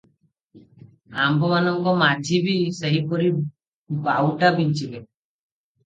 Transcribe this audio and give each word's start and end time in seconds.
ଆମ୍ଭମାନଙ୍କ 1.25 1.93
ମାଝି 2.01 2.41
ବି 2.49 2.57
ସେହିପରି 2.81 3.31
ବାଉଟା 4.11 4.55
ବିଞ୍ଚିଲେ। 4.61 5.07